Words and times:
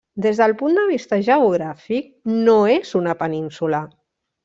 Des 0.25 0.37
del 0.43 0.53
punt 0.61 0.79
de 0.79 0.85
vista 0.91 1.19
geogràfic 1.27 2.09
no 2.49 2.57
és 2.79 2.97
una 3.05 3.17
península. 3.25 3.87